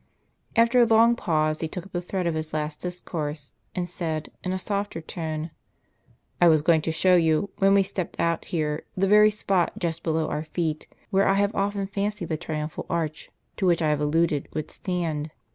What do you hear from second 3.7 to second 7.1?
and said, in a softer tone:" I was going to